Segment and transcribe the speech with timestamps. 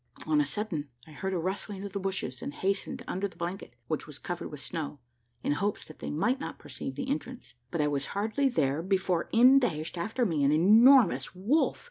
[0.25, 3.75] On a sudden, I heard a rustling of the bushes, and hastened under the blanket,
[3.87, 4.97] which was covered with snow,
[5.43, 9.29] in hopes that they might not perceive the entrance; but I was hardly there before
[9.31, 11.79] in dashed after me an enormous wolf.